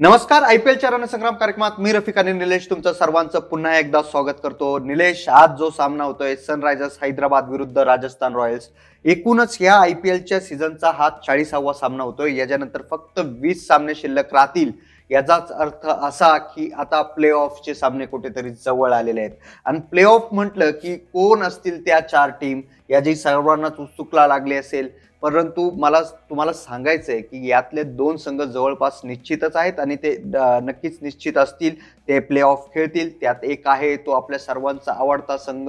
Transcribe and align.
नमस्कार 0.00 0.42
I 0.42 0.56
P 0.56 0.70
एलच्या 0.70 0.90
रणसंग्राम 0.90 1.34
कार्यक्रमात 1.36 1.70
मी 1.78 1.92
रफिक 1.92 2.18
आणि 2.18 2.32
निलेश 2.32 2.68
तुमचं 2.70 2.92
सर्वांचं 2.92 3.38
पुन्हा 3.38 3.76
एकदा 3.78 4.00
स्वागत 4.02 4.38
करतो. 4.42 4.78
निलेश 4.78 5.28
आज 5.28 5.56
जो 5.58 5.68
सामना 5.70 6.04
होतोय 6.04 6.36
सनरायझर्स 6.36 6.96
हैदराबाद 7.02 7.50
विरुद्ध 7.50 7.78
राजस्थान 7.78 8.36
रॉयल्स. 8.36 8.68
एकूणच 9.04 9.56
या 9.60 9.74
आय 9.80 9.92
पी 9.94 10.10
एलच्या 10.10 10.40
सीझनचा 10.40 10.90
हा 10.90 11.08
चाळीसावा 11.26 11.72
सामना 11.72 12.04
होतोय. 12.04 12.34
याच्यानंतर 12.36 12.82
फक्त 12.90 13.20
वीस 13.40 13.66
सामने 13.66 13.94
शिल्लक 13.94 14.34
राहतील. 14.34 14.72
याचाच 15.10 15.52
अर्थ 15.52 15.86
असा 15.86 16.36
की 16.38 16.70
आता 16.78 17.02
प्ले 17.02 17.30
ऑफचे 17.30 17.74
सामने 17.74 18.06
कुठेतरी 18.06 18.50
जवळ 18.64 18.92
आलेले 18.92 19.20
आहेत. 19.20 19.36
आणि 19.66 19.80
प्ले 19.90 20.04
ऑफ 20.04 20.28
म्हटलं 20.32 20.70
की 20.70 20.96
कोण 20.96 21.42
असतील 21.42 21.80
त्या 21.86 22.00
चार 22.00 22.30
टीम 22.40 22.60
याची 22.90 23.14
सर्वांनाच 23.16 23.78
उत्सुकला 23.78 24.26
लागली 24.26 24.56
असेल. 24.56 24.88
परंतु 25.22 25.70
मला 25.78 26.00
तुम्हाला 26.02 26.52
सांगायचं 26.52 27.12
आहे 27.12 27.20
की 27.20 27.48
यातले 27.48 27.82
दोन 27.82 28.16
संघ 28.16 28.40
जवळपास 28.42 29.00
निश्चितच 29.04 29.56
आहेत 29.56 29.80
आणि 29.80 29.96
ते 29.96 30.16
नक्कीच 30.24 30.98
निश्चित 31.02 31.38
असतील. 31.38 31.74
ते 32.08 32.18
प्ले 32.18 32.40
ऑफ 32.40 32.68
खेळतील. 32.74 33.10
त्यात 33.20 33.44
एक 33.44 33.66
आहे 33.68 33.96
तो 33.96 34.10
आपल्या 34.12 34.38
सर्वांचा 34.38 34.92
आवडता 34.92 35.36
संघ 35.38 35.68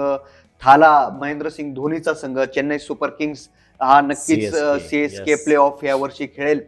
थाला 0.61 1.09
महेंद्रसिंग 1.19 1.73
धोनीचा 1.73 2.13
संघ 2.13 2.39
चेन्नई 2.39 2.77
सुपर 2.79 3.09
किंग्स. 3.09 3.47
हा 3.79 3.99
नक्कीच 4.01 4.53
C 4.89 4.97
S 4.97 5.19
K. 5.19 5.35
Play 5.35 5.55
off 5.55 5.83
या 5.83 5.95
वर्षी 5.95 6.27
खेळेल. 6.35 6.61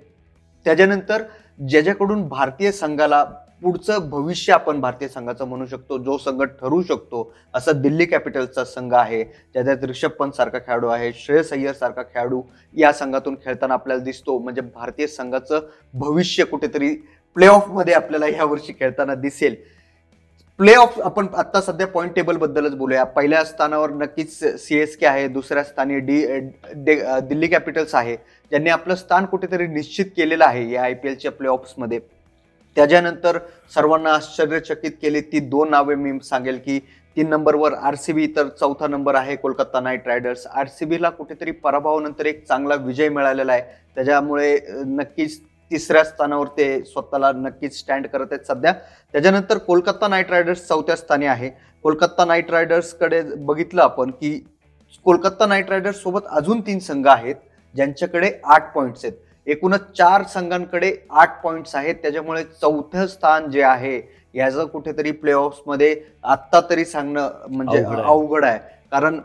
त्याच्यानंतर 0.66 1.24
ज्याच्याकडून 1.60 2.27
भारतीय 2.27 2.72
संघाला 2.72 3.26
पुढचं 3.63 4.09
भविष्य 4.09 4.53
आपण 4.53 4.80
भारतीय 4.81 5.08
संघाचं 5.08 5.45
म्हणू 5.45 5.66
शकतो 5.66 5.98
जो 5.98 6.17
संघ 6.17 6.41
ठरू 6.44 6.81
शकतो 6.81 7.21
असं 7.54 7.82
दिल्ली 7.82 8.05
कॅपिटल्सचा 8.05 8.63
संघ 8.65 8.93
आहे 8.93 9.24
ज्याच्यात 9.24 9.84
ऋषभ 9.84 10.10
पंत 10.10 10.32
सारखा 10.32 10.60
खेळाडू 10.60 10.88
आहे 10.88 11.12
श्रेयस 11.15 11.51
अय्यर 11.54 11.73
सारखा 11.73 12.01
खेळाडू 12.04 12.41
या 12.76 12.91
संघातून 12.93 13.35
खेळताना 13.46 13.73
आपल्याला 13.73 14.04
दिसतो. 14.04 14.38
म्हणजे 14.40 14.62
भारतीय 14.62 15.07
संघाचं 15.07 15.68
भविष्य 15.93 16.43
कुठेतरी 16.43 16.93
प्ले 17.35 17.48
आपल्याला 17.93 18.26
ह्या 18.26 18.46
वर्षी 18.46 18.73
खेळताना 18.79 19.15
दिसेल. 19.15 19.55
प्ले 20.60 20.73
ऑफ 20.76 20.99
आपण 21.01 21.27
आता 21.35 21.62
सध्या 21.62 21.88
पॉईंट 21.88 22.13
टेबल 22.16 22.38
बद्दलच 22.38 22.76
बोलूया. 22.76 23.04
पहिल्या 23.05 23.43
स्थानावर 23.43 23.91
नक्कीच 23.91 24.38
सी 24.60 24.77
एस 24.79 24.95
के 24.98 25.05
आहे 25.05 25.27
दुसऱ्या 25.27 25.63
स्थानी 25.63 25.99
डी 25.99 26.26
डे- 26.76 27.20
दिल्ली 27.27 27.48
कॅपिटल्स 27.48 27.95
आहे 27.95 28.16
ज्यांनी 28.51 28.70
आपलं 28.70 28.95
स्थान 28.95 29.26
कुठेतरी 29.26 29.68
निश्चित 29.68 30.05
केलेलं 30.18 30.45
आहे 30.45 30.70
या 30.71 30.84
आय 30.84 30.93
पी 30.93 31.07
एलच्या 31.07 31.32
प्ले 31.32 31.48
ऑफ्समध्ये 31.49 31.99
त्याच्यानंतर 32.76 33.38
सर्वांना 33.76 34.13
आश्चर्यचकित 34.13 34.91
केले. 35.02 35.21
ती 35.21 35.40
दोन 35.40 35.70
नावे 35.70 35.96
मी 35.96 36.20
सांगेल 36.24 36.60
की 36.66 36.79
तीन 37.18 37.29
नंबरवर 37.29 37.74
आर 37.74 37.96
सी 37.96 38.13
बी 38.13 38.27
तर 38.35 38.48
चौथा 38.60 38.88
नंबर 38.88 39.16
आहे 39.16 39.35
Kolkata 39.35 39.79
Knight 39.79 40.07
Riders. 40.07 40.46
R 40.48 40.68
C 40.68 40.85
बीला 40.85 41.10
कुठेतरी 41.10 41.51
पराभवानंतर 41.51 42.26
एक 42.26 42.46
चांगला 42.48 42.76
विजय 42.76 43.10
मिळालेला 43.10 43.54
आहे. 43.54 43.62
त्याच्यामुळे 43.96 44.60
नक्कीच 44.85 45.40
तिसऱ्या 45.71 46.04
स्थानावर 46.04 46.48
ते 46.57 46.84
स्वतःला 46.85 47.32
नक्कीच 47.32 47.77
स्टँड 47.79 48.07
करत 48.07 48.32
आहेत 48.32 48.48
सध्या. 48.48 48.74
त्याच्यानंतर 49.13 49.57
कोलकाता 49.57 50.07
नाईट 50.07 50.32
रायडर्स 50.32 50.68
चौथ्या 50.68 50.96
स्थानी 50.96 51.26
आहे. 51.26 51.49
कोलकाता 51.84 52.26
नाईट 52.26 52.51
रायडर्सकडे 52.51 53.21
बघितलं 53.21 53.82
आपण 53.82 54.12
की 54.12 54.38
कोलकाता 55.05 55.46
नाईट 55.46 55.70
रायडर्स 55.70 56.01
सोबत 56.01 56.27
अजून 56.32 56.62
तीन 56.62 56.79
संघ 56.79 57.07
आहेत 57.07 57.35
ज्यांच्याकडे 57.76 58.32
आठ 58.44 58.74
पॉईंट्स 58.74 59.05
आहेत. 59.05 59.18
एकूणच 59.48 59.91
चार 59.98 60.24
संघांकडे 60.24 60.96
आठ 61.10 61.41
पॉईंट्स 61.44 61.76
आहेत. 61.76 61.96
त्याच्यामुळे 61.96 62.44
चौथं 62.44 63.08
स्थान 63.08 63.50
जे 63.52 63.62
आहे 63.62 64.02
याचं 64.34 64.66
कुठेतरी 64.66 65.12
प्ले 65.12 65.34
मध्ये 65.68 65.96
आत्ता 66.24 66.62
तरी 66.69 66.85
सांगणं 66.85 67.31
म्हणजे 67.50 67.78
अवघड 67.78 67.96
आहे. 67.96 68.03
अवघड 68.03 68.46
आहे. 68.46 68.59
कारण 68.91 69.19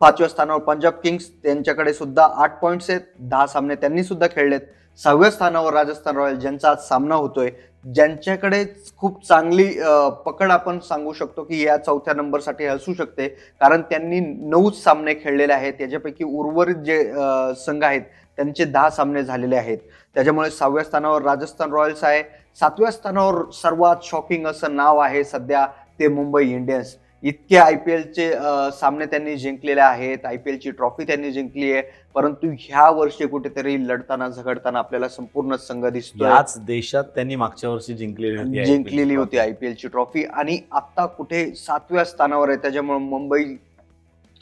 पाचव्या 0.00 0.28
स्थानावर 0.28 0.60
पंजाब 0.60 0.92
किंग्स 0.92 1.28
त्यांच्याकडे 1.42 1.92
सुद्धा 1.94 2.28
आठ 2.36 2.60
पॉईंट्स 2.60 2.90
आहेत. 2.90 3.00
दहा 3.18 3.46
सामने 3.46 3.74
त्यांनी 3.74 4.04
सुद्धा 4.04 4.26
खेळलेत. 4.26 4.60
सहाव्या 5.02 5.30
स्थानावर 5.30 5.72
राजस्थान 5.72 6.16
रॉयल 6.16 6.34
ज्यांचा 6.38 6.70
आज 6.70 6.78
सामना 6.88 7.14
होतोय 7.14 7.50
ज्यांच्याकडे 7.94 8.64
खूप 8.98 9.24
चांगली 9.26 9.66
पकड 10.26 10.50
आपण 10.50 10.78
सांगू 10.88 11.12
शकतो 11.12 11.42
की 11.44 11.62
या 11.62 11.76
चौथ्या 11.76 12.14
नंबरसाठी 12.14 12.64
असू 12.64 12.94
शकते. 12.94 13.28
कारण 13.60 13.82
त्यांनी 13.90 14.20
नऊच 14.20 14.82
सामने 14.82 15.14
खेळलेले 15.22 15.52
आहेत. 15.52 15.72
त्याच्यापैकी 15.78 16.24
उर्वरित 16.24 16.82
जे 16.84 17.02
संघ 17.64 17.82
आहेत 17.84 18.02
त्यांचे 18.36 18.64
दहा 18.64 18.90
सामने 18.90 19.22
झालेले 19.22 19.56
आहेत. 19.56 19.78
त्याच्यामुळे 20.14 20.50
सहाव्या 20.50 20.84
स्थानावर 20.84 21.22
राजस्थान 21.22 21.72
रॉयल्स 21.72 22.04
आहे. 22.04 22.22
सातव्या 22.60 22.90
स्थानावर 22.90 23.42
सर्वात 23.62 24.04
शॉकिंग 24.04 24.46
असं 24.46 24.76
नाव 24.76 24.98
आहे 24.98 25.24
सध्या 25.24 25.66
ते 26.00 26.08
मुंबई 26.08 26.44
इंडियन्स. 26.44 26.94
इतके 27.22 27.56
आय 27.56 27.74
पी 27.76 27.92
एलचे 27.92 28.30
सामने 28.74 29.06
त्यांनी 29.06 29.36
जिंकलेले 29.36 29.80
आहेत 29.80 30.24
आय 30.26 30.36
पी 30.36 30.50
एलची 30.50 30.70
ट्रॉफी 30.70 31.04
त्यांनी 31.06 31.30
जिंकली 31.32 31.72
आहे. 31.72 31.82
परंतु 32.14 32.50
ह्या 32.60 32.88
वर्षी 32.90 33.26
कुठेतरी 33.26 33.76
लढताना 33.88 34.28
झगडताना 34.28 34.78
आपल्याला 34.78 35.08
संपूर्ण 35.08 35.56
संघ 35.56 35.84
दिसतोय. 35.86 36.28
याच 36.28 36.54
देशात 36.66 37.04
त्यांनी 37.14 37.36
मागच्या 37.36 37.70
वर्षी 37.70 37.94
जिंकलेली 37.94 38.36
होती 38.36 38.64
जिंकलेली 38.64 39.16
होती. 39.16 39.38
आय 39.38 39.52
पी 39.52 39.66
एलची 39.66 39.88
ट्रॉफी 39.88 40.24
आणि 40.24 40.58
आता 40.72 41.06
कुठे 41.06 41.44
सातव्या 41.56 42.04
स्थानावर 42.04 42.48
आहे 42.48 42.58
त्याच्यामुळे 42.62 42.98
मुंबई 42.98 43.44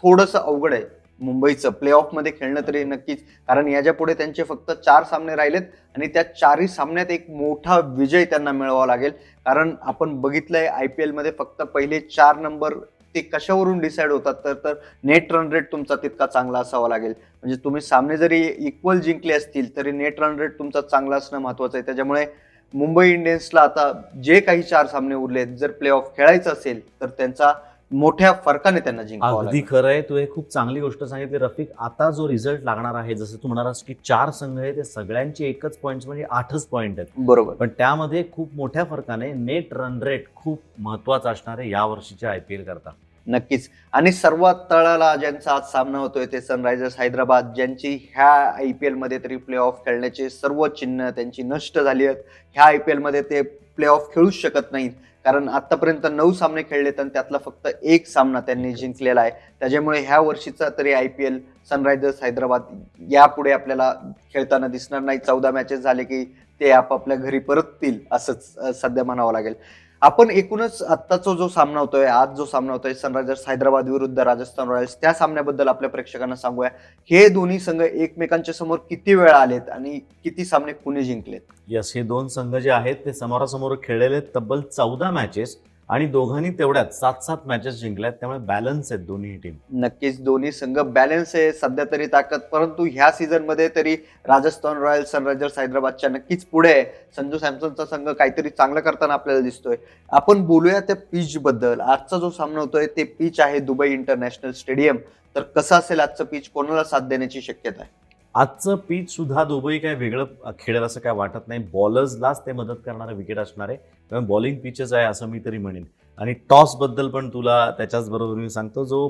थोडस 0.03 0.37
अवघड 0.37 0.73
आहे. 0.75 0.83
मुंबईचं 1.21 1.71
प्ले 1.71 1.91
ऑफमध्ये 1.91 2.33
खेळणं 2.33 2.61
तरी 2.67 2.83
नक्कीच. 2.85 3.23
कारण 3.49 3.69
याच्यापुढे 3.69 4.15
त्यांचे 4.15 4.43
फक्त 4.43 4.71
चार 4.85 5.05
सामने 5.05 5.35
राहिलेत 5.37 5.63
आणि 5.97 6.07
त्या 6.07 6.23
चारही 6.35 6.69
सामन्यात 6.69 7.11
एक 7.11 7.29
मोठा 7.31 7.79
विजय 7.97 8.25
त्यांना 8.25 8.53
मिळवावा 8.53 8.87
लागेल. 8.87 9.13
कारण 9.49 9.71
आपण 9.83 10.15
बघितलंय 10.21 10.67
आय 10.67 10.87
पी 10.87 11.03
एलमध्ये 11.03 11.31
फक्त 11.39 11.63
पहिले 11.65 11.99
चार 12.01 12.37
नंबर 12.39 12.75
ते 13.15 13.21
कशावरून 13.23 13.79
डिसाईड 13.81 14.11
होतात? 14.13 14.35
तर 14.45 14.55
तर 14.65 14.75
नेट 15.05 15.33
रन 15.33 15.49
रेट 15.53 15.71
तुमचा 15.73 15.97
तितका 16.03 16.27
चांगला 16.27 16.59
असावा 16.59 16.89
लागेल. 16.89 17.13
म्हणजे 17.43 17.57
तुम्ही 17.65 17.81
सामने 17.83 18.17
जरी 18.17 18.41
इक्वल 18.59 19.01
जिंकले 19.01 19.33
असतील 19.35 19.75
तरी 19.77 19.93
नेट 19.93 20.21
रन 20.21 20.39
रेट 20.39 20.59
तुमचा 20.59 20.81
चांगला 20.81 21.17
असणं 21.17 21.39
महत्वाचं 21.39 21.79
आहे. 21.79 21.87
त्याच्यामुळे 21.87 22.27
मुंबई 22.75 23.11
इंडियन्सला 23.11 23.61
आता 23.61 23.93
जे 24.25 24.41
काही 24.41 24.63
चार 24.63 24.87
सामने 24.87 25.15
उरलेत 25.15 25.57
जर 25.59 25.71
प्ले 25.71 25.91
ऑफ 25.91 26.11
खेळायचं 26.17 26.53
असेल 26.53 26.81
तर 27.01 27.09
त्यांचा 27.09 27.53
मोठ्या 27.93 28.33
फरकाने 28.45 28.81
त्यांना 28.81 29.03
जिंकावं 29.03 29.45
अगदी 29.45 29.61
खरं 29.69 29.89
आहे. 29.89 30.01
तू 30.03 30.17
हे 30.17 30.27
खूप 30.31 30.49
चांगली 30.49 30.81
गोष्ट 30.81 31.05
सांगितली 31.05 31.39
रफिक. 31.39 31.69
आता 31.79 32.11
जो 32.11 32.29
रिझल्ट 32.29 32.65
लागणार 32.65 32.95
आहे 32.95 33.15
जसं 33.15 33.37
तू 33.43 33.49
म्हणालास 33.49 33.83
की 33.83 33.95
चार 34.05 34.31
संघ 34.31 34.59
आहे 34.59 34.73
ते 34.77 34.85
सगळ्यांचे 34.85 35.47
एकच 35.47 35.77
पॉईंट 35.77 36.07
म्हणजे 36.07 36.25
आठच 36.31 36.67
पॉईंट 36.67 36.99
आहेत. 36.99 37.09
बरोबर. 37.17 37.55
पण 37.55 37.69
त्यामध्ये 37.69 38.25
खूप 38.33 38.55
मोठ्या 38.55 38.85
फरकाने 38.85 39.33
नेट 39.33 39.73
रन 39.73 40.03
रेट 40.03 40.25
खूप 40.35 40.61
महत्त्वाचा 40.79 41.31
असणार 41.31 41.59
आहे 41.59 41.71
या 41.71 41.85
वर्षीच्या 41.85 42.31
आय 42.31 42.39
पी 42.39 42.55
एल 42.55 42.65
करता. 42.65 42.91
नक्कीच. 43.27 43.69
आणि 43.93 44.13
सर्वात 44.13 44.55
तळाला 44.71 45.15
ज्यांचा 45.17 45.53
आज 45.53 45.73
सामना 45.73 45.99
होतोय 45.99 46.27
ते 46.27 46.41
सनरायझर्स 46.41 46.99
हैदराबाद 46.99 47.53
ज्यांची 47.55 47.95
ह्या 48.15 48.31
आय 48.33 48.73
पी 48.73 48.89
मध्ये 48.89 49.19
तरी 49.19 49.37
प्ले 49.37 49.57
ऑफ 49.57 49.81
खेळण्याचे 49.87 50.31
सर्व 50.31 50.67
चिन्ह 50.67 51.11
त्यांची 51.11 51.43
नष्ट 51.43 51.79
झाली 51.79 52.07
आहेत. 52.07 52.17
ह्या 52.57 52.65
आय 52.65 52.79
पी 52.79 52.93
मध्ये 52.93 53.23
ते 53.23 53.43
प्ले 53.43 53.87
ऑफ 53.87 54.09
खेळूच 54.15 54.35
शकत 54.35 54.73
नाहीत. 54.73 54.91
कारण 55.29 55.49
आतापर्यंत 55.49 56.07
नऊ 56.13 56.33
सामने 56.33 56.63
खेळलेत 56.63 57.01
आणि 57.01 57.09
त्यातला 57.13 57.39
फक्त 57.45 57.67
एक 57.83 58.07
सामना 58.07 58.41
त्यांनी 58.41 58.73
जिंकलेला 58.75 59.21
आहे. 59.21 59.31
त्याच्यामुळे 59.61 60.01
ह्या 60.01 60.21
वर्षीचा 60.21 60.69
तरी 60.79 60.93
I 60.93 61.07
P 61.07 61.25
L 61.27 61.39
Sunrisers 61.71 62.23
Hyderabad 62.23 62.63
यापुढे 63.11 63.53
आपल्याला 63.53 63.93
खेळताना 64.35 64.69
दिसणार 64.69 65.01
नाही. 65.01 65.19
चौदा 65.19 65.51
मॅचेस 65.51 65.81
झाले 65.81 66.05
की 66.05 66.25
ते 66.61 66.71
आपापल्या 66.73 67.17
घरी 67.17 67.39
परततील 67.39 67.99
असंच 68.13 68.81
सध्या 68.81 69.05
म्हणावं 69.05 69.33
लागेल. 69.33 69.55
आपण 70.03 70.31
एकूणच 70.31 70.83
आत्ताचा 70.83 71.33
जो 71.37 71.47
सामना 71.49 71.81
होतोय 71.81 72.05
आज 72.07 72.37
जो 72.37 72.45
सामना 72.47 72.73
होतोय 72.73 72.93
सनरायझर्स 72.95 73.43
हैदराबाद 73.49 73.89
विरुद्ध 73.89 74.19
राजस्थान 74.19 74.69
रॉयल्स 74.69 74.95
त्या 75.01 75.13
सामन्याबद्दल 75.15 75.69
आपल्या 75.69 75.91
प्रेक्षकांना 75.91 76.37
सांगूया. 76.37 76.71
हे 77.11 77.29
दोन्ही 77.29 77.59
संघ 77.61 77.81
एकमेकांच्या 77.83 78.55
समोर 78.55 78.79
किती 78.91 79.15
वेळा 79.15 79.37
आलेत 79.37 79.71
आणि 79.71 79.99
किती 80.25 80.45
सामने 80.45 80.73
कुणी 80.73 81.03
जिंकलेत? 81.05 81.41
यस 81.69 81.93
हे 81.97 82.03
दोन 82.03 82.29
संघ 82.29 82.55
जे 82.57 82.71
आहेत 82.71 82.97
ते 83.05 83.13
समोरासमोर 83.13 83.75
खेळलेले 83.85 84.21
तब्बल 84.35 84.61
चौदा 84.73 85.11
मॅचेस 85.11 85.57
आणि 85.91 86.07
दोघांनी 86.07 86.51
तेवढ्यात 86.59 86.93
सात 86.95 87.23
सात 87.25 87.47
मॅचेस 87.47 87.75
जिंकल्यात. 87.81 88.13
त्यामुळे 88.13 88.39
बॅलन्स 88.47 88.91
आहेत 88.93 89.05
दोन्ही 89.07 89.37
टीम 89.43 89.55
नक्कीच 89.81 90.21
दोन्ही 90.25 90.51
संघ 90.53 90.79
बॅलन्स 90.79 91.35
आहे 91.35 91.53
सध्या 91.53 91.85
तरी 91.93 92.07
ताकद. 92.13 92.41
परंतु 92.53 92.87
ह्या 92.93 93.11
सीझनमध्ये 93.13 93.69
तरी 93.77 93.95
राजस्थान 94.29 94.83
रॉयल्स 94.83 95.11
सनरायझर्स 95.13 95.59
हैदराबादच्या 95.59 96.11
नक्कीच 96.11 96.45
पुढे 96.45 96.73
आहे 96.73 96.85
संजू 97.17 97.39
सॅमसनचा 97.39 97.85
संघ 97.87 98.09
काहीतरी 98.09 98.51
चांगलं 98.51 98.81
करताना 98.81 99.15
आपल्याला 99.15 99.43
दिसतोय. 99.43 99.77
आपण 100.11 100.45
बोलूया 100.47 100.81
त्या 100.81 100.97
पिच 101.13 101.37
बद्दल. 101.39 101.81
आजचा 101.81 102.19
जो 102.19 102.31
सामना 102.31 102.61
होतोय 102.61 102.87
ते 102.97 103.05
पिच 103.19 103.41
आहे 103.41 103.59
दुबई 103.61 103.89
इंटरनॅशनल 103.93 104.53
स्टेडियम 104.53 104.97
तर 105.37 105.43
कसं 105.57 105.77
असेल 105.77 106.01
आजचं 106.01 106.25
पिच 106.25 106.49
कोणाला 106.51 106.85
साथ 106.85 107.09
देण्याची 107.09 107.41
शक्यता 107.43 107.81
आहे? 107.81 107.91
आजचं 108.35 108.77
पीच 108.89 109.11
सुद्धा 109.11 109.45
दुबई 109.45 109.79
काय 109.79 109.95
वेगळं 109.95 110.51
खेळेल 110.59 110.83
असं 110.83 111.01
काय 111.01 111.13
वाटत 111.13 111.49
नाही. 111.49 111.61
बॉलर्सलाच 111.73 112.45
ते 112.47 112.53
मदत 112.53 112.77
करणारं 112.87 113.15
विकेट 113.17 113.39
असणार 113.39 113.69
आहे. 113.69 113.77
कारण 114.11 114.25
बॉलिंग 114.27 114.57
पिचच 114.63 114.93
आहे 114.93 115.07
असं 115.07 115.29
मी 115.29 115.39
तरी 115.45 115.59
म्हणेन. 115.59 115.85
आणि 116.19 116.33
टॉसबद्दल 116.51 117.09
पण 117.11 117.29
तुला 117.33 117.71
त्याच्याच 117.79 118.09
बरोबर 118.11 118.35
मी 118.35 118.49
सांगतो 118.51 118.85
जो 118.85 119.07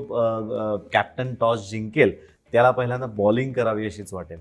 कॅप्टन 0.93 1.33
टॉस 1.41 1.69
जिंकेल 1.69 2.13
त्याला 2.53 2.71
पहिल्यांदा 2.71 3.05
बॉलिंग 3.17 3.51
करावी 3.53 3.85
अशीच 3.85 4.13
वाटेल. 4.13 4.39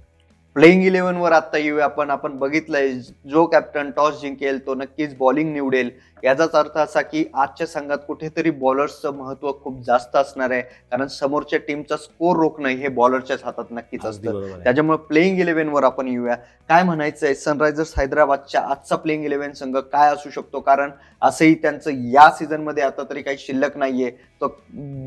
प्लेइंग 0.58 0.84
इलेव्हन 0.84 1.16
वर 1.16 1.32
आता 1.32 1.58
येऊया 1.58 1.84
आपण. 1.84 2.10
आपण 2.10 2.32
बघितलंय 2.38 2.88
जो 3.31 3.44
कॅप्टन 3.46 3.90
टॉस 3.96 4.20
जिंकेल 4.20 4.58
तो 4.66 4.75
नक्कीच 4.75 5.14
बॉलिंग 5.19 5.52
निवडेल. 5.52 5.90
याचाच 6.25 6.52
अर्थ 6.52 6.78
असा 6.78 7.00
की 7.00 7.25
आजच्या 7.34 7.66
संघात 7.66 7.99
कुठेतरी 8.06 8.50
बॉलर्सचं 8.50 9.14
महत्त्व 9.14 9.50
खूप 9.62 9.78
जास्त 9.87 10.16
असणार 10.16 10.50
आहे. 10.50 10.62
कारण 10.62 11.06
समोरच्या 11.06 11.58
टीमचा 11.69 11.96
स्कोर 11.96 12.37
रोखणं 12.37 12.69
हे 12.69 12.88
बॉलरच्याच 12.88 13.44
हातात 13.44 13.70
नक्कीच 13.70 14.05
असतं. 14.05 14.43
आहे. 14.43 14.62
त्याच्यामुळे 14.64 14.99
प्लेइंग 15.08 15.38
इलेव्हन 15.40 15.69
वर 15.69 15.84
आपण 15.84 16.08
येऊया. 16.08 16.34
काय 16.69 16.82
म्हणायचंय? 16.82 17.34
सनरायझर्स 17.34 17.94
हैदराबादच्या 17.99 18.61
आजचा 18.62 18.96
प्लेइंग 18.96 19.25
इलेव्हन 19.25 19.52
संघ 19.52 19.76
काय 19.76 20.12
असू 20.12 20.31
शकतो? 20.31 20.61
कारण 20.61 20.90
असंही 21.22 21.54
त्यांचं 21.54 21.90
या 22.12 22.31
सीझनमध्ये 22.38 22.84
आता 22.84 23.02
तरी 23.11 23.22
काही 23.22 23.38
शिल्लक 23.38 23.76
नाहीये. 23.76 24.11
तो 24.11 24.56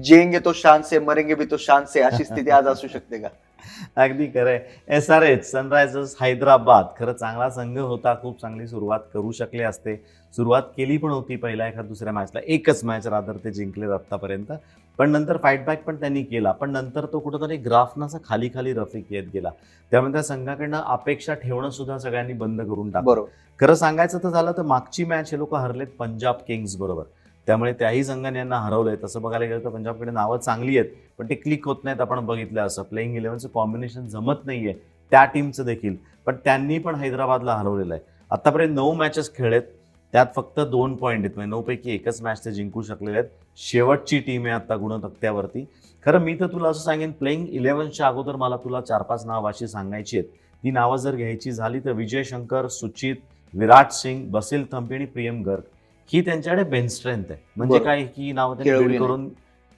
जेंगे 0.03 0.39
तो 0.39 0.53
शान 0.53 0.81
से 0.81 0.99
मरेंगे 0.99 1.35
भी 1.35 1.45
तो 1.45 1.57
शान 1.57 1.85
से 1.85 2.01
अशी 2.01 2.23
स्थिती 2.23 2.49
आज 2.51 2.67
असू 2.67 2.87
शकते 2.87 3.17
का? 3.17 3.27
अगदी 3.95 4.27
खरंय. 4.27 4.59
S 4.87 5.09
R 5.09 5.21
H 5.21 5.51
Sunrisers 5.51 6.15
Hyderabad. 6.21 6.85
खरं 6.99 7.13
चांगला 7.13 7.49
संघ 7.49 7.77
होता. 7.79 8.13
खूप 8.21 8.41
चांगली 8.41 8.67
सुरुवात 8.67 8.99
करू 9.13 9.31
शकले 9.31 9.63
असते. 9.63 9.95
सुरुवात 10.35 10.61
केली 10.77 10.97
पण 10.97 11.09
होती 11.09 11.35
पहिल्या 11.35 11.67
एका 11.67 11.81
दुसऱ्या 11.81 12.13
मॅचला 12.13 12.39
एकच 12.47 12.83
मॅच 12.83 13.07
रादर 13.07 13.37
ते 13.43 13.51
जिंकले 13.51 13.85
आतापर्यंत 13.85 14.51
पण 14.99 15.09
नंतर 15.09 15.37
फाईट 15.37 15.65
बॅक 15.65 15.83
पण 15.83 15.95
त्यांनी 15.95 16.23
केला. 16.23 16.51
पण 16.51 16.71
नंतर 16.71 17.05
तो 17.05 17.19
कुठंतरी 17.19 17.57
ग्राफनं 17.57 18.05
असा 18.05 18.17
खाली 18.25 18.49
खाली 18.53 18.73
रफिक 18.73 19.05
येत 19.09 19.23
गेला. 19.33 19.49
त्यामुळे 19.91 20.13
त्या 20.13 20.23
संघाकडनं 20.23 20.77
अपेक्षा 20.77 21.33
ठेवणं 21.33 21.69
सुद्धा 21.69 21.97
सगळ्यांनी 21.97 22.33
बंद 22.33 22.61
करून 22.61 22.91
टाकलं. 22.91 23.05
बरोबर. 23.05 23.29
खरं 23.59 23.73
सांगायचं 23.73 24.17
तर 24.17 24.29
झालं 24.29 24.51
तर 24.51 24.61
मागची 24.61 25.05
मॅच 25.05 25.31
हे 25.31 25.37
लोक 25.37 25.55
हरलेत 25.55 25.87
पंजाब 25.99 26.35
किंग्स 26.47 26.75
बरोबर. 26.77 27.03
त्यामुळे 27.51 27.71
त्याही 27.73 28.03
संघाने 28.03 28.37
यांना 28.37 28.57
हरवलंय. 28.59 28.95
तसं 29.03 29.21
बघायला 29.21 29.45
गेलं 29.45 29.63
तर 29.63 29.69
पंजाबकडे 29.69 30.11
नावं 30.11 30.37
चांगली 30.37 30.77
आहेत 30.77 30.89
पण 31.17 31.29
ते 31.29 31.35
क्लिक 31.35 31.65
होत 31.65 31.83
नाहीत 31.83 32.01
आपण 32.01 32.25
बघितलं 32.25 32.61
असं. 32.61 32.83
प्लेईंग 32.83 33.15
इलेव्हनचं 33.15 33.47
कॉम्बिनेशन 33.53 34.05
जमत 34.07 34.45
नाहीये. 34.45 34.73
त्या 35.11 35.23
टीमचं 35.25 35.65
देखील. 35.65 35.95
पण 36.25 36.35
त्यांनी 36.43 36.77
पण 36.79 36.95
हैदराबादला 36.95 37.55
हरवलेलं 37.55 37.93
आहे. 37.93 38.03
आतापर्यंत 38.31 38.75
नऊ 38.75 38.93
मॅचेस 38.93 39.33
खेळलेत. 39.35 39.61
त्यात 40.13 40.25
फक्त 40.35 40.59
दोन 40.59 40.95
पॉईंट 40.95 41.25
आहेत. 41.25 41.35
म्हणजे 41.35 41.49
नऊपैकी 41.49 41.93
एकच 41.93 42.21
मॅच 42.21 42.45
ते 42.45 42.51
जिंकू 42.51 42.81
शकलेले 42.81 43.17
आहेत. 43.17 43.29
शेवटची 43.57 44.19
टीम 44.19 44.45
आहे 44.45 44.53
आता 44.55 44.75
गुणतक्त्यावरती. 44.75 45.65
खरं 46.05 46.19
मी 46.19 46.35
तर 46.39 46.47
तुला 46.47 46.69
असं 46.69 46.83
सांगेन 46.83 47.11
प्लेईंग 47.11 47.47
इलेव्हनच्या 47.47 48.07
अगोदर 48.07 48.35
मला 48.35 48.57
तुला 48.57 48.81
चार 48.81 49.01
पाच 49.01 49.25
नाव 49.25 49.47
अशी 49.47 49.67
सांगायची 49.67 50.17
आहेत. 50.17 50.29
ती 50.63 50.71
नावं 50.71 50.97
जर 50.97 51.15
घ्यायची 51.15 51.51
झाली 51.51 51.79
तर 51.79 51.91
विजय 51.91 52.23
शंकर 52.23 52.67
सुचित 52.67 53.15
विराट 53.53 53.91
सिंग 53.91 54.25
बसिल 54.31 54.65
थंपी 54.71 54.95
आणि 54.95 55.05
प्रियम 55.05 55.41
गर्ग. 55.43 55.61
ही 56.13 56.21
त्यांच्याकडे 56.21 56.63
बेंच 56.63 56.91
स्ट्रेंथ 56.91 57.23
आहे 57.29 57.39
म्हणजे. 57.57 57.79
काय 57.79 58.03
की 58.05 58.31
नावं 58.31 58.55
त्यांनी 58.55 58.69
खेळवली 58.69 58.87
बीड 58.87 58.99
नाही. 58.99 59.07
करून 59.07 59.29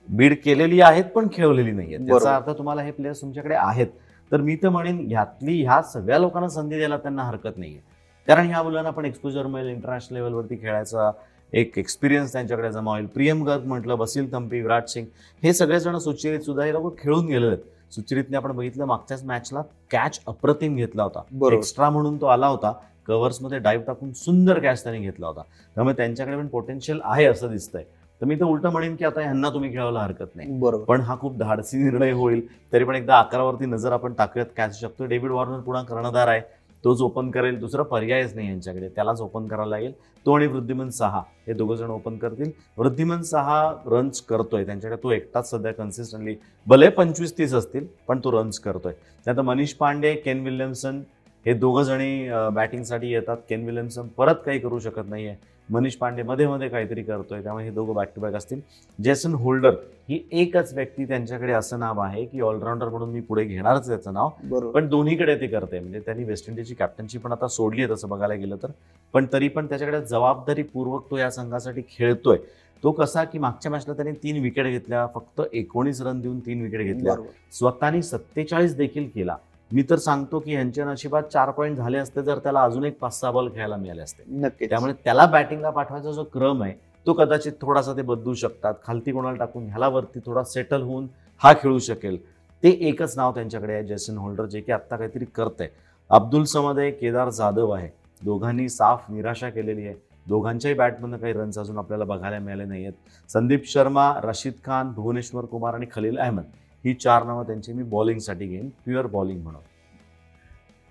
बीड 0.09 0.33
केलेली 0.45 0.79
आहेत 0.81 1.03
पण 1.05 1.27
खेळलेली 1.33 1.71
नाही 1.71 1.87
आहेत 1.87 1.99
बरोबर. 1.99 2.23
त्याचा 2.23 2.35
अर्थ 2.35 2.57
तुम्हाला 2.57 2.81
हे 2.81 2.91
प्लेयर्स 2.91 3.21
तुमच्याकडे 3.21 3.55
आहेत 3.55 3.87
तर 4.31 4.41
मी 4.41 4.55
तर 4.55 4.69
म्हणेन 4.69 5.05
ह्यातली 5.09 5.61
ह्या 5.61 5.81
सगळ्या 5.83 6.17
लोकांना 6.19 6.49
संधी 6.49 6.75
द्यायला 6.75 6.97
त्यांना 6.97 7.23
हरकत 7.23 7.57
नाहीये 7.57 7.79
कारण 8.27 8.47
ह्या 8.47 8.61
मुलांना 8.63 8.89
पण 8.89 9.05
एक्सपोजर 9.05 9.47
मिळेल 9.47 9.69
इंटरनॅशनल 9.69 10.17
लेवलवरती 10.17 10.55
खेळायचा 10.55 11.11
एक 11.53 11.77
एक्सपिरियन्स 11.77 12.31
त्यांच्याकडे 12.33 12.71
जमा 12.71 12.91
होईल 12.91 13.05
प्रियम 13.05 13.43
गर्ग 13.43 13.65
म्हटलं 13.65 13.97
बसिल 13.97 14.31
थंपी 14.33 14.61
विराट 14.61 14.87
सिंग 14.87 15.05
हे 15.43 15.53
सगळेजण 15.53 15.97
सुचिरित 15.97 16.39
सुद्धा 16.39 16.63
हे 16.65 16.71
लोक 16.73 16.97
खेळून 16.99 17.25
गेलेले 17.25 17.47
आहेत 17.47 17.93
सुचिरितने 17.93 18.37
आपण 18.37 18.51
बघितलं 18.51 18.85
मागच्याच 18.85 19.23
मॅचला 19.23 19.61
कॅच 19.91 20.19
अप्रतिम 20.27 20.75
घेतला 20.75 21.03
होता 21.03 21.21
बरोबर. 21.31 21.53
एक्स्ट्रा 21.53 21.89
म्हणून 21.89 22.17
तो 22.21 22.25
आला 22.25 22.47
होता 22.47 22.71
कव्हर्समध्ये 23.07 23.59
डाईव्ह 23.59 23.85
टाकून 23.85 24.11
सुंदर 24.11 24.59
कॅच 24.59 24.83
त्यांनी 24.83 25.01
घेतला 25.01 25.27
होता. 25.27 25.41
त्यामुळे 25.75 25.95
त्यांच्याकडे 25.95 26.37
पण 26.37 26.47
पोटेन्शियल 26.47 26.99
आहे 27.03 27.25
असं 27.25 27.51
दिसतंय. 27.51 27.83
तर 28.21 28.25
मी 28.25 28.35
तर 28.35 28.43
उलट 28.43 28.65
म्हणेन 28.65 28.95
की 28.95 29.05
आता 29.05 29.21
ह्यांना 29.21 29.49
तुम्ही 29.49 29.73
खेळायला 29.73 29.99
हरकत 29.99 30.35
नाही. 30.35 30.59
बरोबर. 30.59 30.83
पण 30.83 31.01
हा 31.01 31.17
खूप 31.17 31.37
धाडसी 31.37 31.77
निर्णय 31.77 32.11
होईल. 32.11 32.41
तरी 32.73 32.83
पण 32.83 32.95
एकदा 32.95 33.19
अकरावरती 33.19 33.65
नजर 33.65 33.91
आपण 33.91 34.13
टाकूयात 34.13 34.47
काय 34.57 34.67
असू 34.67 34.87
शकतो. 34.87 35.05
डेव्हिड 35.05 35.31
वॉर्नर 35.31 35.59
पुन्हा 35.59 35.83
कर्णधार 35.83 36.27
आहे. 36.27 36.41
तोच 36.83 37.01
ओपन 37.01 37.31
करेल. 37.31 37.59
दुसरा 37.59 37.83
पर्यायच 37.83 38.35
नाही 38.35 38.47
यांच्याकडे. 38.47 38.89
त्यालाच 38.89 39.21
ओपन 39.21 39.47
करायला 39.47 39.69
लागेल. 39.69 39.91
तो 40.25 40.33
आणि 40.33 40.47
वृद्धिमन 40.47 40.89
सहा 40.89 41.21
हे 41.47 41.53
दोघं 41.53 41.75
जण 41.75 41.89
ओपन 41.89 42.17
करतील. 42.17 42.51
वृद्धिमन 42.77 43.21
सहा 43.21 43.73
रन्स 43.85 44.21
करतोय. 44.21 44.65
त्यांच्याकडे 44.65 45.03
तो 45.03 45.11
एकटाच 45.11 45.49
सध्या 45.49 45.73
कन्सिस्टंटली 45.73 46.35
भले 46.67 46.89
पंचवीस 46.89 47.37
तीस 47.37 47.53
असतील 47.53 47.87
पण 48.07 48.19
तो 48.23 48.31
रन्स 48.31 48.59
करतोय. 48.59 48.93
त्यानंतर 49.25 49.41
मनीष 49.41 49.73
पांडे 49.73 50.15
केन 50.15 50.43
विल्यमसन 50.43 51.01
हे 51.45 51.53
दोघं 51.53 51.83
जणी 51.83 52.29
बॅटिंगसाठी 52.53 53.11
येतात. 53.11 53.37
केन 53.49 53.65
विल्यमसन 53.65 54.07
परत 54.17 54.35
काही 54.45 54.59
करू 54.59 54.79
शकत 54.79 55.09
नाहीये. 55.09 55.35
मनीष 55.69 55.95
पांडे 55.95 56.23
मध्ये 56.23 56.47
मध्ये 56.47 56.67
काहीतरी 56.69 57.03
करतोय. 57.03 57.41
त्यामुळे 57.43 57.63
हे 57.65 57.71
दोघं 57.71 57.93
बॅक 57.93 58.09
टू 58.15 58.21
बॅक 58.21 58.33
असतील. 58.35 58.59
जेसन 58.99 59.33
होल्डर 59.33 59.75
ही 60.09 60.19
एकच 60.31 60.73
व्यक्ती 60.73 61.05
त्यांच्याकडे 61.05 61.51
असं 61.53 61.79
नाव 61.79 61.99
आहे 62.01 62.25
की 62.25 62.41
ऑलराऊंडर 62.41 62.89
म्हणून 62.89 63.09
मी 63.09 63.21
पुढे 63.21 63.43
घेणारच 63.43 63.87
त्याचं 63.87 64.13
नाव. 64.13 64.29
पण 64.71 64.87
दोन्हीकडे 64.89 65.35
ते 65.41 65.47
करते 65.47 65.79
म्हणजे 65.79 65.99
त्यांनी 65.99 66.23
वेस्ट 66.23 66.49
इंडिजची 66.49 66.75
कॅप्टनशी 66.75 67.17
पण 67.17 67.31
आता 67.31 67.47
सोडली 67.47 67.83
आहे 67.83 67.93
तसं 67.93 68.09
बघायला 68.09 68.33
गेलं 68.33 68.55
तर. 68.63 68.71
पण 69.13 69.25
तरी 69.33 69.47
पण 69.47 69.65
त्याच्याकडे 69.65 70.01
जबाबदारीपूर्वक 70.01 71.09
तो 71.11 71.17
या 71.17 71.29
संघासाठी 71.31 71.81
खेळतोय. 71.97 72.37
तो 72.83 72.91
कसा 72.91 73.23
की 73.23 73.39
मागच्या 73.39 73.71
मॅचला 73.71 73.93
त्यांनी 73.93 74.13
तीन 74.23 74.41
विकेट 74.43 74.65
घेतल्या. 74.65 75.05
फक्त 75.13 75.41
एकोणीस 75.53 76.01
रन 76.01 76.19
देऊन 76.21 76.39
तीन 76.39 76.61
विकेट 76.61 76.81
घेतल्या. 76.81 77.15
स्वतःनी 77.51 78.01
सत्तेचाळीस 78.01 78.75
देखील 78.77 79.07
केला. 79.09 79.35
मी 79.73 79.83
तर 79.89 79.97
सांगतो 79.97 80.39
की 80.39 80.53
यांच्या 80.53 80.85
नशिबात 80.85 81.23
चार 81.23 81.51
पॉईंट 81.51 81.77
झाले 81.77 81.97
असते 81.97 82.21
जर 82.23 82.39
त्याला 82.39 82.63
अजून 82.63 82.83
एक 82.85 82.97
पाच 82.99 83.19
सहा 83.19 83.31
बॉल 83.31 83.47
खेळायला 83.49 83.75
मिळाले 83.77 84.01
असते. 84.01 84.23
नक्कीच. 84.27 84.69
त्यामुळे 84.69 84.93
त्याला 85.03 85.25
बॅटिंगला 85.25 85.69
पाठवायचा 85.69 86.11
जो 86.11 86.23
क्रम 86.33 86.61
आहे 86.63 86.73
तो 87.05 87.13
कदाचित 87.13 87.53
थोडासा 87.61 87.93
ते 87.97 88.01
बदलू 88.01 88.33
शकतात. 88.33 88.73
खालती 88.85 89.11
कोणाला 89.11 89.37
टाकून 89.37 89.65
ह्याला 89.67 89.87
वरती 89.87 90.19
थोडा 90.25 90.43
सेटल 90.43 90.81
होऊन 90.81 91.07
हा 91.41 91.53
खेळू 91.61 91.79
शकेल. 91.79 92.17
ते 92.63 92.69
एकच 92.89 93.17
नाव 93.17 93.33
त्यांच्याकडे 93.33 93.73
आहे 93.73 93.83
जेसन 93.83 94.17
होल्डर 94.17 94.45
जे 94.45 94.61
की 94.61 94.71
आत्ता 94.71 94.95
काहीतरी 94.97 95.25
करतंय. 95.35 95.67
अब्दुल 96.11 96.43
समद 96.43 96.79
आहे 96.79 96.91
केदार 96.91 97.29
जाधव 97.29 97.71
आहे. 97.71 97.89
दोघांनी 98.21 98.69
साफ 98.69 99.11
निराशा 99.11 99.49
केलेली 99.49 99.87
आहे. 99.87 99.95
दोघांच्याही 100.27 100.75
बॅटमधनं 100.77 101.17
काही 101.17 101.33
रन्स 101.33 101.57
अजून 101.59 101.77
आपल्याला 101.77 102.05
बघायला 102.05 102.39
मिळाले 102.39 102.65
नाही 102.65 102.85
आहेत 102.85 103.31
संदीप 103.31 103.65
शर्मा 103.67 104.11
रशीद 104.23 104.53
खान 104.65 104.91
भुवनेश्वर 104.91 105.45
कुमार 105.45 105.73
आणि 105.73 105.85
खलील 105.91 106.17
अहमद. 106.17 106.43
ही 106.85 106.93
चार 106.93 107.23
नावं 107.23 107.43
त्यांची 107.43 107.73
मी 107.73 107.83
बॉलिंगसाठी 107.83 108.47
घेईन. 108.47 108.69
प्युअर 108.85 109.05
बॉलिंग 109.07 109.41
म्हणून. 109.41 109.61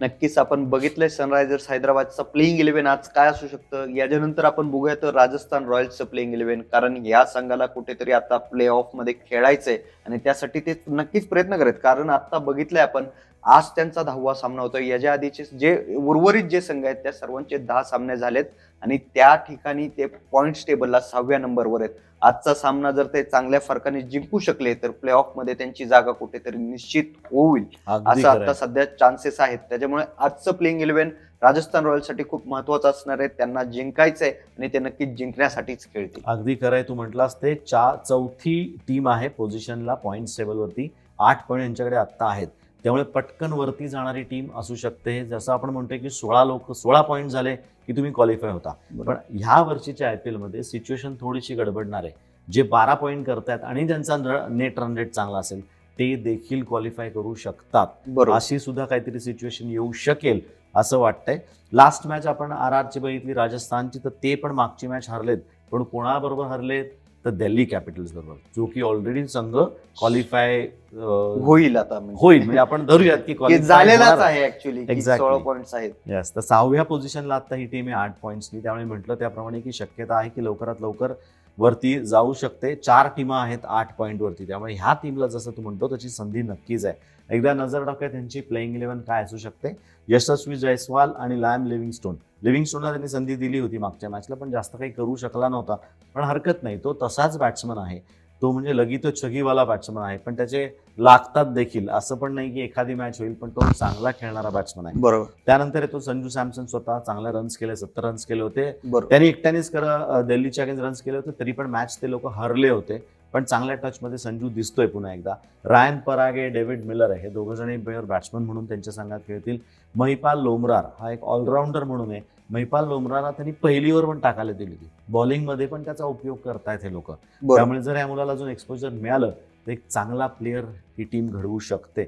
नक्कीच 0.00 0.36
आपण 0.38 0.64
बघितलंय 0.70 1.08
सनरायझर्स 1.08 1.68
हैदराबादचं 1.70 2.22
प्लेइंग 2.22 2.60
इलेव्हन 2.60 2.86
आज 2.86 3.08
काय 3.08 3.28
असू 3.30 3.46
शकतं? 3.46 3.90
याच्यानंतर 3.96 4.44
आपण 4.44 4.70
बघूया 4.70 4.94
तर 5.02 5.14
राजस्थान 5.14 5.68
रॉयल्सचं 5.68 6.04
प्लेइंग 6.04 6.32
इलेव्हन 6.34 6.60
कारण 6.72 6.96
या 7.06 7.24
संघाला 7.24 7.66
कुठेतरी 7.66 8.12
आता 8.12 8.36
प्ले 8.36 8.66
ऑफमध्ये 8.68 9.14
खेळायचंय 9.28 9.76
आणि 10.06 10.18
त्यासाठी 10.24 10.60
ते 10.60 10.74
नक्कीच 10.88 11.28
प्रयत्न 11.28 11.56
करत. 11.56 11.72
कारण 11.82 12.10
आता 12.10 12.38
बघितलंय 12.38 12.82
आपण 12.82 13.04
आज 13.44 13.68
त्यांचा 13.76 14.02
दहावा 14.02 14.34
सामना 14.34 14.62
होतो 14.62 14.78
याच्या 14.78 15.12
आधीचे 15.12 15.44
जे 15.58 15.76
उर्वरित 15.96 16.44
जे 16.44 16.60
संघ 16.60 16.84
आहेत 16.84 16.96
त्या 17.02 17.12
सर्वांचे 17.12 17.58
दहा 17.58 17.82
सामने 17.84 18.16
झालेत 18.16 18.44
आणि 18.82 18.98
त्या 19.14 19.34
ठिकाणी 19.48 19.88
ते 19.96 20.06
पॉईंट 20.06 20.56
टेबलला 20.66 21.00
सहाव्या 21.00 21.38
नंबरवर 21.38 21.80
आहेत. 21.80 21.94
आजचा 22.22 22.52
सामना 22.54 22.90
जर 22.90 23.06
ते 23.06 23.22
चांगल्या 23.22 23.60
फरकाने 23.60 24.00
जिंकू 24.02 24.38
शकले 24.38 24.74
तर 24.74 24.90
प्ले 24.90 25.12
ऑफमध्ये 25.12 25.54
त्यांची 25.54 25.84
जागा 25.84 26.12
कुठेतरी 26.12 26.56
निश्चित 26.58 27.04
होईल. 27.24 27.64
असं 27.86 28.28
आता. 28.28 28.52
सध्या 28.52 28.84
चान्सेस 28.98 29.40
आहेत. 29.40 29.58
त्याच्यामुळे 29.68 30.04
आजचं 30.18 30.52
प्लेइंग 30.52 30.80
इलेव्हन 30.80 31.10
राजस्थान 31.42 31.86
रॉयल्ससाठी 31.86 32.24
खूप 32.30 32.46
महत्वाचं 32.48 32.90
असणार 32.90 33.18
आहे. 33.18 33.28
त्यांना 33.28 33.62
जिंकायचंय 33.64 34.30
आणि 34.58 34.68
ते 34.68 34.78
नक्कीच 34.78 35.16
जिंकण्यासाठीच 35.16 35.86
खेळतील. 35.86 36.22
अगदी 36.26 36.54
खरं 36.54 36.74
आहे. 36.74 36.84
तू 36.88 36.94
म्हटलास 36.94 37.36
ते 37.42 37.54
चा 37.66 37.90
चौथी 38.08 38.76
टीम 38.88 39.08
आहे 39.08 39.28
पोझिशनला 39.28 39.94
पॉईंट 39.94 40.28
टेबलवरती 40.38 40.88
आठ 41.20 41.46
पॉईंट 41.48 41.64
यांच्याकडे 41.64 41.96
आत्ता 41.96 42.26
आहेत. 42.26 42.48
त्यामुळे 42.84 43.02
पटकन 43.04 43.52
वरती 43.52 43.88
जाणारी 43.88 44.22
टीम 44.22 44.46
असू 44.56 44.74
शकते. 44.74 45.24
जसं 45.24 45.52
आपण 45.52 45.70
म्हणतोय 45.70 45.98
की 45.98 46.10
सोळा 46.10 46.44
लोक 46.44 46.72
सोळा 46.72 47.00
पॉईंट 47.00 47.30
झाले 47.30 47.54
की 47.56 47.92
तुम्ही 47.92 48.12
क्वालिफाय 48.12 48.50
होता. 48.52 48.72
पण 49.06 49.14
ह्या 49.30 49.60
वर्षीच्या 49.62 50.08
आय 50.08 50.16
पी 50.16 50.30
एलमध्ये 50.30 50.62
सिच्युएशन 50.62 51.14
थोडीशी 51.20 51.54
गडबडणार 51.54 52.04
आहे. 52.04 52.12
जे 52.48 52.62
बारा 52.62 52.94
पॉईंट 52.94 53.26
करतायत 53.26 53.64
आणि 53.64 53.86
ज्यांचा 53.86 54.16
नेट 54.50 54.78
रन 54.78 54.96
रेट 54.98 55.10
चांगला 55.10 55.38
असेल 55.38 55.60
ते 55.98 56.14
देखील 56.16 56.64
क्वालिफाय 56.64 57.10
करू 57.10 57.34
शकतात. 57.34 57.86
अशी 58.32 58.58
सुद्धा 58.58 58.84
काहीतरी 58.84 59.20
सिच्युएशन 59.20 59.70
येऊ 59.70 59.90
शकेल 59.92 60.40
असं 60.74 60.98
वाटतंय. 60.98 61.38
लास्ट 61.72 62.06
मॅच 62.06 62.26
आपण 62.26 62.52
आर 62.52 62.72
आरची 62.72 63.00
बघितली 63.00 63.34
राजस्थानची 63.34 63.98
तर 64.04 64.08
ते 64.22 64.34
पण 64.34 64.50
मागची 64.50 64.86
मॅच 64.86 65.08
हरलेत. 65.10 65.38
पण 65.70 65.82
कोणाबरोबर 65.82 66.46
हरलेत? 66.46 66.84
तर 67.24 67.30
दिल्ली 67.30 67.64
कॅपिटल्स 67.64 68.12
बरोबर 68.12 68.34
जो 68.56 68.64
की 68.66 68.80
ऑलरेडी 68.82 69.26
संघ 69.28 69.54
क्वालिफाय 69.56 70.60
होईल 70.94 71.76
आता 71.76 71.98
म्हणजे. 72.00 72.18
होईल 72.20 72.42
म्हणजे 72.42 72.58
आपण 72.58 72.86
धरूयात 72.86 73.18
की 73.26 73.34
झालेलाच 73.58 74.18
आहे 74.18 74.44
ऍक्च्युली. 74.44 75.00
सोळा 75.00 75.36
पॉईंट 75.36 75.64
आहेत. 75.72 75.90
येस 76.06 76.34
तर 76.36 76.40
सहाव्या 76.40 76.82
पोझिशनला 76.82 77.34
आता 77.34 77.54
ही 77.54 77.66
टीम 77.66 77.86
आहे 77.86 77.96
आठ 77.96 78.18
पॉईंट्सनी 78.22 78.60
त्यामुळे 78.60 78.84
म्हटलं 78.84 79.14
त्याप्रमाणे 79.14 79.60
की 79.60 79.72
शक्यता 79.72 80.16
आहे 80.18 80.28
की 80.28 80.44
लवकरात 80.44 80.80
लवकर 80.80 81.12
वरती 81.58 81.98
जाऊ 82.04 82.32
शकते. 82.32 82.74
चार 82.74 83.08
टीमा 83.16 83.40
आहेत 83.42 83.64
आठ 83.64 83.94
पॉईंट 83.96 84.20
वरती. 84.22 84.46
त्यामुळे 84.46 84.74
ह्या 84.74 84.92
टीमला 85.02 85.26
जसं 85.26 85.50
तू 85.50 85.62
म्हणतो 85.62 85.88
त्याची 85.88 86.08
संधी 86.08 86.42
नक्कीच 86.42 86.84
आहे. 86.84 86.94
एकदा 87.30 87.52
नजर 87.54 87.84
टाकूया 87.84 88.10
त्यांची 88.10 88.40
प्लेइंग 88.40 88.74
इलेव्हन 88.76 89.00
काय 89.00 89.24
असू 89.24 89.36
शकते. 89.36 89.74
यशस्वी 90.08 90.56
जयस्वाल 90.56 91.12
आणि 91.16 91.40
लॅम 91.42 91.66
लिव्हिंगस्टोन 91.66 92.16
लिव्हिंगस्टोनला 92.42 92.90
त्यांनी 92.90 93.08
संधी 93.08 93.36
दिली 93.36 93.58
होती 93.58 93.78
मागच्या 93.78 94.10
मॅचला 94.10 94.36
पण 94.36 94.50
जास्त 94.50 94.76
काही 94.76 94.90
करू 94.90 95.14
शकला 95.16 95.48
नव्हता. 95.48 95.76
पण 96.14 96.22
हरकत 96.22 96.62
नाही 96.62 96.78
तो 96.84 96.92
तसाच 97.02 97.38
बॅट्समन 97.38 97.78
आहे. 97.78 98.00
तो 98.42 98.50
म्हणजे 98.52 98.76
लगीतो 98.76 99.10
छगीवाला 99.20 99.64
बॅट्समन 99.64 100.02
आहे 100.02 100.16
पण 100.18 100.36
त्याचे 100.36 100.66
लागतात 100.98 101.52
देखील. 101.54 101.88
असं 101.88 102.16
पण 102.16 102.32
नाही 102.34 102.50
की 102.52 102.60
एखादी 102.60 102.94
मॅच 102.94 103.20
होईल 103.20 103.34
पण 103.34 103.50
तो 103.50 103.70
चांगला 103.72 104.10
खेळणारा 104.20 104.50
बॅट्समन 104.50 104.86
आहे. 104.86 104.98
बरोबर. 105.00 105.30
त्यानंतर 105.46 105.82
येतो 105.82 106.00
संजू 106.00 106.28
सॅमसन 106.28 106.66
स्वतः 106.66 106.98
चांगले 106.98 107.32
रन्स 107.32 107.56
केले 107.56 107.76
सत्तर 107.76 108.04
रन्स 108.04 108.26
केले 108.26 108.42
होते. 108.42 108.70
त्यांनी 108.84 109.28
एकट्यानेच 109.28 109.72
खरं 109.72 110.26
दिल्लीच्या 110.28 110.64
अगेन्स्ट 110.64 110.84
रन्स 110.84 111.02
केले 111.02 111.16
होते 111.16 111.38
तरी 111.40 111.52
पण 111.52 111.70
मॅच 111.70 111.96
ते 112.02 112.10
लोक 112.10 112.26
हरले 112.34 112.68
होते. 112.68 112.98
पण 113.32 113.44
चांगल्या 113.44 113.74
टचमध्ये 113.74 114.18
संजू 114.18 114.48
दिसतोय 114.48 114.86
पुन्हा 114.86 115.12
एकदा. 115.14 115.34
रायन 115.64 115.98
परागे 115.98 116.48
डेव्हिड 116.48 116.84
मिलर 116.84 117.10
आहे. 117.10 117.20
हे 117.20 117.28
दोघं 117.28 117.54
जणी 117.54 117.76
बॅट्समन 117.76 118.42
म्हणून 118.42 118.64
त्यांच्या 118.68 118.92
संघात 118.92 119.20
खेळतील. 119.26 119.58
महिपाल 119.94 120.42
लोमरार 120.42 120.84
हा 120.98 121.10
एक 121.12 121.24
ऑलराऊंडर 121.24 121.84
म्हणून 121.84 122.10
आहे. 122.10 122.20
महिपाल 122.50 122.86
लोमरारला 122.88 123.30
त्यांनी 123.30 123.52
पहिलीवर 123.52 124.04
पण 124.04 124.18
टाकायला 124.20 124.52
दिली 124.52 124.70
होती. 124.70 124.88
बॉलिंगमध्ये 125.08 125.66
पण 125.66 125.84
त्याचा 125.84 126.04
उपयोग 126.04 126.36
करतायत 126.44 126.78
हे 126.82 126.92
लोक. 126.92 127.10
त्यामुळे 127.10 127.82
जर 127.82 127.96
या 127.96 128.06
मुलाला 128.06 128.32
अजून 128.32 128.48
एक्सपोजर 128.48 128.88
मिळालं 128.88 129.30
तर 129.66 129.70
एक 129.70 129.86
चांगला 129.88 130.26
प्लेअर 130.26 130.64
ही 130.98 131.04
टीम 131.04 131.28
घडवू 131.28 131.58
शकते. 131.58 132.04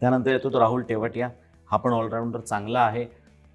त्यानंतर 0.00 0.32
येतो 0.32 0.52
तो 0.52 0.60
राहुल 0.60 0.82
टेवटिया 0.82 1.28
हा 1.70 1.76
पण 1.76 1.92
ऑलराऊंडर 1.92 2.40
चांगला 2.40 2.80
आहे. 2.80 3.04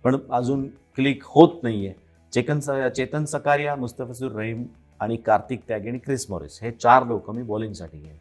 पण 0.04 0.18
अजून 0.32 0.68
क्लिक 0.96 1.24
होत 1.26 1.64
नाहीये. 1.64 1.94
चेतन 2.34 2.60
चेतन 2.90 3.26
सकारिया 3.26 3.76
मुस्तफिजुर 3.76 4.32
रहीम 4.32 4.64
आणि 5.02 5.16
कार्तिक 5.26 5.62
त्यागी 5.68 5.90
आणि 5.90 5.98
क्रिस 5.98 6.26
मॉरिस. 6.30 6.60
हे 6.62 6.72
चार 6.72 7.06
लोक 7.08 7.30
मी 7.30 7.44
बॉलिंगसाठी 7.44 7.98
घेईन. 7.98 8.18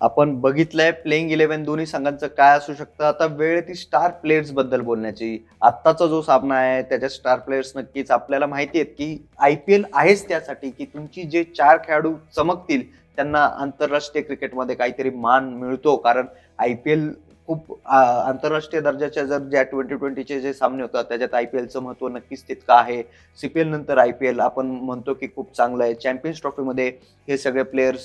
आपण 0.00 0.34
बघितलंय 0.40 0.90
प्लेइंग 0.92 1.30
इलेव्हन 1.30 1.62
दोन्ही 1.64 1.86
संघांचं 1.86 2.26
काय 2.26 2.56
असू 2.56 2.74
शकतं. 2.74 3.04
आता 3.04 3.26
वेळ 3.26 3.60
ती 3.68 3.74
स्टार 3.74 4.10
प्लेयर्सबद्दल 4.22 4.80
बोलण्याची. 4.80 5.38
आत्ताचा 5.62 6.06
जो 6.06 6.20
सामना 6.22 6.54
आहे 6.54 6.82
त्याच्या 6.82 7.08
स्टार 7.08 7.38
प्लेयर्स 7.38 7.72
नक्कीच 7.76 8.10
आपल्याला 8.10 8.46
माहिती 8.46 8.80
आहेत 8.80 8.94
की 8.98 9.16
आय 9.38 9.54
पी 9.66 9.74
एल 9.74 9.84
आहेच 9.92 10.26
त्यासाठी 10.28 10.70
की 10.70 10.84
तुमची 10.84 11.22
जे 11.22 11.44
चार 11.56 11.78
खेळाडू 11.84 12.14
चमकतील 12.36 12.82
त्यांना 13.16 13.44
आंतरराष्ट्रीय 13.60 14.22
क्रिकेटमध्ये 14.24 14.74
काहीतरी 14.76 15.10
मान 15.10 15.52
मिळतो. 15.54 15.96
कारण 15.96 16.26
आय 16.58 16.74
पी 16.74 16.90
एल 16.90 17.08
खूप 17.46 17.88
आंतरराष्ट्रीय 17.88 18.82
दर्जाच्या 18.82 19.24
जर 19.24 19.38
ज्या 19.38 19.62
ट्वेंटी 19.62 19.94
ट्वेंटीचे 19.94 20.40
जे 20.40 20.52
सामने 20.52 20.82
होतात 20.82 21.04
त्याच्यात 21.04 21.34
आय 21.34 21.44
पी 21.44 21.58
एलचं 21.58 21.80
महत्त्व 21.80 22.08
नक्कीच 22.08 22.44
तितकं 22.48 22.74
आहे. 22.74 23.02
सी 23.40 23.48
पी 23.48 23.60
एल 23.60 23.68
नंतर 23.68 23.98
आय 23.98 24.10
पी 24.10 24.26
एल 24.26 24.40
आपण 24.40 24.66
म्हणतो 24.66 25.14
की 25.14 25.26
खूप 25.26 25.56
चांगलं 25.56 25.84
आहे. 25.84 25.94
चॅम्पियन्स 25.94 26.40
ट्रॉफीमध्ये 26.40 26.92
हे 27.28 27.38
सगळे 27.38 27.62
प्लेयर्स 27.62 28.00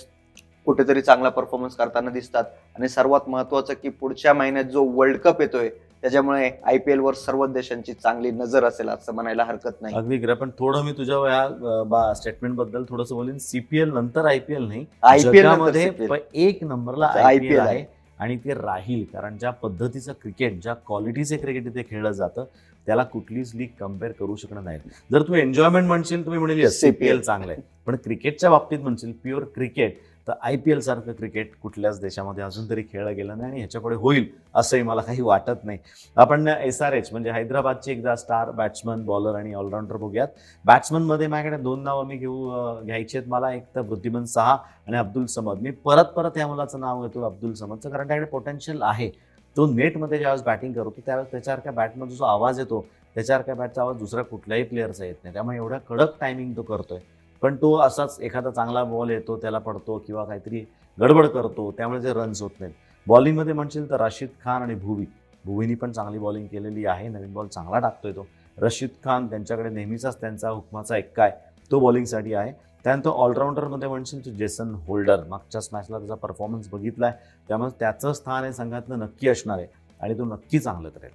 कुठेतरी 0.66 1.02
चांगला 1.02 1.30
परफॉर्मन्स 1.30 1.76
करताना 1.76 2.10
दिसतात. 2.10 2.44
आणि 2.76 2.90
सर्वात 2.90 3.30
महत्वाचं 3.30 3.74
की 3.74 3.90
पुढच्या 3.90 4.34
महिन्यात 4.34 4.66
जो 4.66 4.84
वर्ल्ड 4.84 5.18
कप 5.18 5.42
येतोय 5.42 5.70
त्याच्यामुळे 6.02 6.52
आय 6.66 6.78
पी 6.78 6.98
वर 6.98 7.14
सर्वच 7.14 7.50
देशांची 7.50 7.94
चांगली 7.94 8.32
नजर 8.32 8.64
असेल 8.64 8.90
असं 8.90 9.14
म्हणायला 9.14 9.44
हरकत 9.44 9.82
नाही. 9.82 9.96
अगदी 9.96 10.18
पण 10.18 10.50
थोडं 10.50 10.84
मी 10.84 10.92
तुझ्या 10.92 11.16
या 11.16 12.14
स्टेटमेंटबद्दल 12.14 12.84
थोडंसं 12.90 13.16
बोलेन. 13.16 13.38
सीपीएल 13.38 13.90
नंतर 13.90 14.26
आयपीएल 14.26 14.68
नाही. 14.68 14.86
आयपीएल 15.04 15.44
जगामध्ये 15.44 15.90
प- 15.90 16.14
एक 16.34 16.64
नंबरला 16.64 17.12
IPL 17.16 17.26
आयपीएल 17.26 17.60
आहे. 17.60 17.76
आहे. 17.76 17.97
आणि 18.20 18.38
ते 18.38 18.54
राहील 18.54 19.04
कारण 19.04 19.38
ज्या 19.38 19.52
पद्धतीचं 19.52 20.14
क्रिकेट 20.22 20.62
ज्या 20.62 20.74
क्वालिटीचे 20.88 21.38
क्रिकेट 21.38 21.68
इथे 21.68 21.84
खेळलं 21.90 22.12
जातं 22.12 22.46
त्याला 22.88 23.04
कुठलीच 23.04 23.54
लीग 23.56 23.68
कंपेअर 23.80 24.12
करू 24.12 24.36
शकणार 24.36 24.64
नाही 24.64 24.80
जर 25.12 25.22
तू 25.22 25.34
एन्जॉयमेंट 25.34 25.88
म्हणशील 25.88 26.26
तुम्ही 26.26 26.40
म्हणेल 26.40 26.60
CPL. 26.60 26.70
सीपीएल 26.70 27.20
चांगलं 27.22 27.52
आहे 27.52 27.62
पण 27.86 27.96
क्रिकेटच्या 27.96 28.50
बाबतीत 28.50 28.80
म्हणशील 28.80 29.12
प्युअर 29.24 29.44
क्रिकेट 29.56 29.98
तर 30.28 30.34
आय 30.42 30.56
पी 30.58 30.72
एलसारखं 30.72 31.14
क्रिकेट 31.14 31.52
कुठल्याच 31.62 32.00
देशामध्ये 32.02 32.44
अजून 32.44 32.70
तरी 32.70 32.82
खेळलं 32.92 33.16
गेलं 33.16 33.38
नाही 33.38 33.52
आणि 33.52 33.60
ह्याच्यापुढे 33.60 33.96
होईल 33.96 34.26
असंही 34.56 34.84
मला 34.84 35.02
काही 35.02 35.22
वाटत 35.22 35.64
नाही. 35.64 35.78
आपण 36.18 36.48
एस 36.48 36.82
आर 36.82 36.94
एच 36.94 37.12
म्हणजे 37.12 37.32
हैदराबादचे 37.32 37.92
एकदा 37.92 38.16
स्टार 38.16 38.52
बॅट्समन 38.52 39.06
बॉलर 39.06 39.36
आणि 39.36 39.54
ऑलराऊंडर 39.54 39.98
बघूयात. 39.98 40.28
बॅट्समनमध्ये 40.66 41.28
माझ्याकडे 41.28 41.62
दोन 41.64 41.84
नावं 41.84 42.06
मी 42.08 42.18
घेऊ 42.18 42.50
घ्यायची 42.84 43.18
आहेत. 43.18 43.30
मला 43.30 43.54
एक 43.54 43.64
तर 43.76 43.82
वृद्धिमन 43.82 44.26
सहा 44.26 44.58
आणि 44.88 44.98
अब्दुल 44.98 45.26
समद. 45.26 45.62
मी 45.62 45.72
परत 45.86 46.14
परत 46.16 46.38
या 46.38 46.48
मुलाचं 46.48 46.80
नाव 46.80 47.08
घेतो 47.08 47.26
अब्दुल 47.26 47.54
समदचं 47.54 47.90
कारण 47.90 48.08
त्याकडे 48.08 48.26
पोटेन्शियल 48.26 48.82
आहे. 48.82 49.10
तो 49.56 49.66
नेटमध्ये 49.68 50.18
ज्यावेळेस 50.18 50.44
बॅटिंग 50.46 50.74
करतो 50.74 51.02
त्यावेळेस 51.06 51.32
त्याच्यासारख्या 51.32 51.72
बॅटमध्ये 51.72 52.16
जो 52.16 52.24
आवाज 52.26 52.60
येतो 52.60 52.86
त्याच्यासारख्या 53.16 53.56
बॅटचा 53.56 53.82
आवाज 53.82 53.98
दुसऱ्या 53.98 54.24
कुठल्याही 54.24 54.64
प्लेअरचा 54.64 55.06
येत 55.06 55.16
नाही. 55.24 55.34
त्यामुळे 55.34 55.58
एवढा 55.58 55.78
कडक 55.90 56.20
टायमिंग 56.20 56.56
तो 56.58 56.62
करतोय. 56.62 57.00
पण 57.42 57.56
तो 57.56 57.76
असाच 57.78 58.18
एखादा 58.22 58.52
चांगला 58.52 58.84
बॉल 58.84 59.10
येतो 59.10 59.38
त्याला 59.38 59.60
पडतो 59.60 59.98
किंवा 60.08 60.26
काहीतरी 60.26 60.66
गडबड 61.00 61.28
करतो 61.28 61.72
त्यामुळे 61.72 62.02
जे 62.02 62.14
रन्स 62.14 62.42
होत 62.42 62.60
नाहीत. 62.60 62.74
बॉलिंगमध्ये 63.08 63.54
म्हणशील 63.54 63.90
तर 63.90 64.02
रशीद 64.02 64.30
खान 64.44 64.62
आणि 64.62 64.76
भुवी. 64.76 65.06
भुवीनी 65.46 65.76
पण 65.76 65.92
चांगली 65.92 66.18
बॉलिंग 66.18 66.48
केलेली 66.48 66.86
आहे 66.86 67.08
नवीन 67.08 67.34
बॉल 67.34 67.48
चांगला 67.48 67.80
टाकतोय 67.80 68.12
तो. 68.12 68.28
रशीद 68.58 68.90
खान 69.04 69.28
त्यांच्याकडे 69.28 69.70
नेहमीचाच 69.70 70.22
त्यांचा 70.22 70.50
हुकमाचा 70.50 70.98
एक्का 70.98 71.24
आहे. 71.24 71.32
तो 71.72 71.80
बॉलिंगसाठी 71.80 72.34
आहे. 72.34 72.52
त्यानंतर 72.84 73.10
ऑलराऊंडरमध्ये 73.10 73.88
म्हणशील 73.88 74.26
तर 74.26 74.32
जेसन 74.32 74.74
होल्डर 74.88 75.24
मागच्याच 75.24 75.70
मॅचला 75.74 75.98
त्याचा 75.98 76.16
परफॉर्मन्स 76.16 76.70
बघितला 76.70 77.06
आहे 77.06 77.16
त्यामुळे 77.48 77.70
त्याचं 77.80 78.14
स्थान 78.14 78.44
हे 78.44 78.54
संघातलं 78.54 79.00
नक्की 79.00 79.30
असणार 79.30 79.58
आहे 79.58 79.68
आणि 80.02 80.18
तो 80.18 80.26
नक्की 80.26 80.60
चांगलं 80.60 80.90
करेल. 80.90 81.12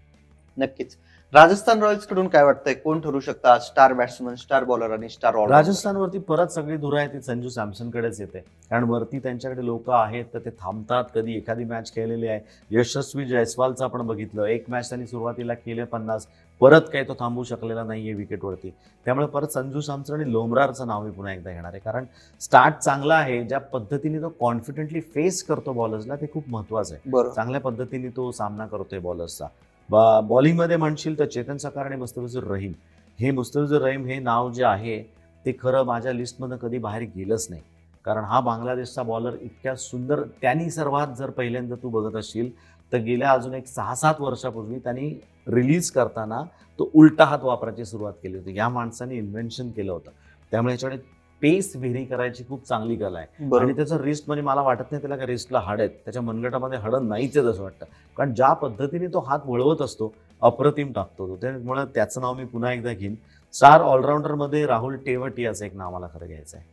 नक्कीच. 0.57 0.97
राजस्थान 1.33 1.83
रॉयल्सकडून 1.83 2.27
काय 2.29 2.43
वाटतंय? 2.45 2.75
कोण 2.75 2.99
ठरू 3.01 3.21
शकता 3.21 3.59
स्टार 3.59 3.93
बॅट्समन 3.93 4.35
स्टार 4.35 4.65
बॉलर 4.65 4.91
आणि 4.93 5.09
स्टार 5.09 5.35
ऑल 5.35 5.51
राजस्थानवरती 5.51 6.19
परत 6.19 6.49
सगळी 6.53 6.77
धुरा 6.77 6.99
आहे 7.01 7.09
ती 7.09 7.21
संजू 7.23 7.49
सॅमसनकडेच 7.49 8.21
येते. 8.21 8.39
कारण 8.71 8.85
वरती 8.89 9.19
त्यांच्याकडे 9.19 9.65
लोक 9.67 9.89
आहेत 9.91 10.25
तर 10.35 10.39
ते 10.39 10.51
थांबतात. 10.61 11.05
कधी 11.15 11.37
एखादी 11.37 11.65
मॅच 11.65 11.95
खेळलेली 11.95 12.27
आहे. 12.27 12.41
यशस्वी 12.71 13.25
जयस्वालचं 13.27 13.85
आपण 13.85 14.07
बघितलं. 14.07 14.45
एक 14.45 14.65
मॅच 14.69 14.89
त्यांनी 14.89 15.07
सुरुवातीला 15.07 15.55
केले 15.55 15.85
पन्नास. 15.85 16.27
परत 16.61 16.91
काही 16.93 17.09
तो 17.09 17.17
थांबू 17.21 17.45
शकलेला 17.45 17.85
नाहीये 17.85 18.13
विकेटवरती. 18.15 18.75
त्यामुळे 19.05 19.27
परत 19.27 19.53
संजू 19.55 19.81
सॅमसन 19.81 20.15
आणि 20.15 20.31
लोमरारचं 20.33 20.87
नाव 20.87 21.05
मी 21.05 21.11
पुन्हा 21.11 21.33
एकदा 21.33 21.51
घेणार 21.51 21.71
आहे. 21.73 21.81
कारण 21.85 22.05
स्टार्ट 22.41 22.79
चांगला 22.79 23.15
आहे. 23.15 23.43
ज्या 23.45 23.61
पद्धतीने 23.73 24.23
तो 24.23 24.29
कॉन्फिडेंटली 24.41 25.01
फेस 25.15 25.43
करतो 25.43 25.73
बॉलर्सला 25.73 26.17
ते 26.17 26.27
खूप 26.33 26.45
महत्वाचं 26.49 26.95
आहे. 26.95 27.31
चांगल्या 27.35 27.61
पद्धतीने 27.61 28.09
तो 28.17 28.31
सामना 28.33 28.67
करतोय 28.67 28.99
बॉलर्सचा 28.99 29.47
बा 29.91 30.21
बॉलिंगमध्ये 30.21 30.77
म्हणशील 30.77 31.19
तर 31.19 31.27
चेतन 31.27 31.57
सकार 31.57 31.87
आणि 31.87 31.97
मुस्तफिजुर 31.97 32.45
रहीम. 32.45 32.73
हे 33.21 33.31
मुस्तफिजुर 33.31 33.83
रहीम 33.83 34.05
हे 34.07 34.19
नाव 34.19 34.51
जे 34.53 34.65
आहे 34.65 35.03
ते 35.47 35.53
खरं 35.63 35.85
माझ्या 35.85 36.13
लिस्टमधनं 36.13 36.57
कधी 36.57 36.79
बाहेर 36.79 37.03
गेलंच 37.17 37.47
नाही. 37.51 37.63
कारण 38.05 38.25
हा 38.25 38.41
बांगलादेशचा 38.41 39.03
बॉलर 39.03 39.35
इतक्या 39.41 39.75
सुंदर 39.77 40.23
त्यांनी 40.41 40.71
सर्वात 40.71 41.09
जर 41.19 41.31
पहिल्यांदा 41.31 41.75
तू 41.83 41.89
बघत 41.89 42.17
असशील 42.17 42.51
तर 42.93 42.99
गेल्या 42.99 43.31
अजून 43.31 43.55
एक 43.55 43.67
सहा 43.67 43.95
सात 43.95 44.21
वर्षापूर्वी 44.21 44.79
त्यांनी 44.79 45.09
रिलीज 45.49 45.91
करताना 45.91 46.43
तो 46.79 46.91
उलटा 46.95 47.25
हात 47.25 47.39
वापरायची 47.43 47.85
सुरुवात 47.85 48.13
केली 48.23 48.39
होती. 48.39 48.57
या 48.59 48.69
माणसाने 48.69 49.15
इन्व्हेन्शन 49.15 49.71
केलं 49.71 49.93
होतं. 49.93 50.11
त्यामुळे 50.51 50.75
याच्याकडे 50.75 50.99
पेस 51.43 51.73
व्हेरी 51.77 52.05
करायची 52.05 52.45
खूप 52.49 52.65
चांगली 52.65 52.97
कला 52.97 53.19
आहे. 53.19 53.57
आणि 53.59 53.73
त्याचं 53.73 54.01
रिस्ट 54.01 54.25
म्हणजे 54.27 54.43
मला 54.43 54.63
वाटत 54.63 54.91
नाही 54.91 55.01
त्याला 55.03 55.17
काय 55.17 55.27
रिस्टला 55.27 55.59
हाड 55.59 55.81
आहेत. 55.81 55.91
त्याच्या 56.05 56.23
मनगटामध्ये 56.23 56.79
हाडं 56.79 57.09
नाहीच 57.09 57.37
आहेत 57.37 57.49
असं 57.49 57.63
वाटतं. 57.63 57.87
कारण 58.17 58.35
ज्या 58.35 58.53
पद्धतीने 58.53 59.07
तो 59.07 59.21
हात 59.21 59.41
वळवत 59.47 59.83
असतो 59.83 60.13
अप्रतिम 60.43 60.93
टाकतो 60.93 61.29
तो. 61.29 61.37
त्यामुळे 61.37 61.85
त्याचं 61.95 62.21
नाव 62.21 62.35
मी 62.35 62.45
पुन्हा 62.45 62.73
एकदा 62.73 62.93
घेईन. 62.93 63.15
स्टार 63.55 63.81
ऑलराऊंडरमध्ये 63.81 64.67
राहुल 64.67 64.97
टेवटी 64.97 65.45
असं 65.45 65.65
एक 65.65 65.75
नाव 65.77 65.95
मला 65.95 66.07
खरं 66.15 66.27
घ्यायचं 66.27 66.57
आहे. 66.57 66.67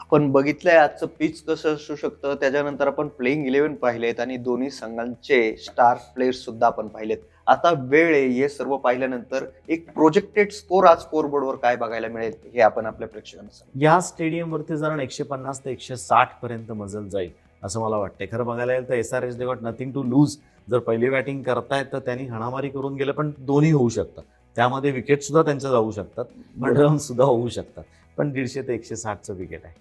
आपण 0.00 0.30
बघितलंय 0.32 0.76
आजचं 0.76 1.06
पिच 1.18 1.42
कसं 1.44 1.74
असू 1.74 1.94
शकतं 1.96 2.34
त्याच्यानंतर 2.34 2.86
आपण 2.86 3.08
प्लेइंग 3.08 3.46
इलेव्हन 3.46 3.74
पाहिलेत 3.74 4.20
आणि 4.20 4.36
दोन्ही 4.36 4.70
संघांचे 4.70 5.56
स्टार 5.56 5.96
प्लेयर्स 6.14 6.44
सुद्धा 6.44 6.66
आपण 6.66 6.88
पाहिलेत. 6.88 7.18
आता 7.46 7.70
वेळ 7.90 8.14
आहे 8.14 8.26
हे 8.26 8.48
सर्व 8.48 8.76
पाहिल्यानंतर 8.76 9.44
एक 9.68 9.90
प्रोजेक्टेड 9.92 10.50
स्कोर 10.52 10.84
आज 10.84 11.00
स्कोरबोर्डवर 11.00 11.56
काय 11.62 11.76
बघायला 11.76 12.08
मिळेल 12.08 12.32
हे 12.54 12.60
आपण 12.60 12.86
आपल्या 12.86 13.08
प्रेक्षकांना. 13.08 13.64
या 13.80 14.00
स्टेडियमवरती 14.00 14.76
जर 14.76 14.98
एकशे 14.98 15.24
पन्नास 15.24 15.64
ते 15.64 15.70
एकशे 15.70 15.96
साठ 15.96 16.40
पर्यंत 16.42 16.70
मजल 16.72 17.08
जाईल 17.08 17.30
असं 17.62 17.80
मला 17.80 17.96
वाटतंय. 17.96 18.26
खरं 18.26 18.46
बघायला 18.46 18.72
गेलं 18.72 18.88
तर 18.88 18.94
S 18.94 19.12
R 19.14 19.22
S 19.22 19.36
they 19.36 19.44
got 19.44 19.62
nothing 19.62 19.92
to 19.92 20.02
lose 20.02 20.36
जर 20.68 20.78
पहिली 20.78 21.10
बॅटिंग 21.10 21.42
करतायत 21.42 21.86
तर 21.92 21.98
त्यांनी 21.98 22.26
हाणामारी 22.26 22.68
करून 22.68 22.94
गेलं 22.96 23.12
पण 23.12 23.30
दोन्ही 23.38 23.70
होऊ 23.72 23.88
शकतं 23.88 24.22
त्यामध्ये 24.56 24.90
विकेट 24.90 25.22
सुद्धा 25.22 25.42
त्यांच्या 25.42 25.70
जाऊ 25.70 25.90
शकतात 25.90 26.24
पण 26.62 26.76
रन 26.76 26.96
सुद्धा 26.98 27.24
होऊ 27.24 27.48
शकतात. 27.48 27.84
पण 28.18 28.30
दीडशे 28.32 28.62
ते 28.62 28.74
एकशे 28.74 28.96
साठचं 28.96 29.34
विकेट 29.34 29.64
आहे. 29.64 29.74